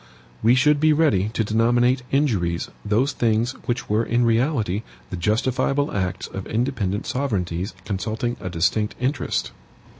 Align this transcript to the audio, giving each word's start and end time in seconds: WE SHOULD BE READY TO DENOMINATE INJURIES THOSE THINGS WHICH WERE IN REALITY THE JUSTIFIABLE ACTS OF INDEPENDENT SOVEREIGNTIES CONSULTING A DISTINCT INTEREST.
WE 0.41 0.55
SHOULD 0.55 0.79
BE 0.79 0.93
READY 0.93 1.29
TO 1.31 1.43
DENOMINATE 1.43 2.01
INJURIES 2.11 2.71
THOSE 2.83 3.13
THINGS 3.13 3.51
WHICH 3.67 3.87
WERE 3.87 4.03
IN 4.05 4.25
REALITY 4.25 4.83
THE 5.11 5.15
JUSTIFIABLE 5.15 5.91
ACTS 5.91 6.25
OF 6.25 6.47
INDEPENDENT 6.47 7.05
SOVEREIGNTIES 7.05 7.75
CONSULTING 7.85 8.35
A 8.39 8.49
DISTINCT 8.49 8.95
INTEREST. 8.99 9.51